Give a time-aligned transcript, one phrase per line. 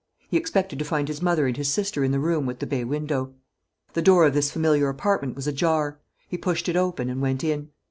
[0.31, 2.83] He expected to find his mother and his sister in the room with the bay
[2.83, 3.35] window.
[3.93, 7.69] The door of this familiar apartment was ajar; he pushed it open, and went in.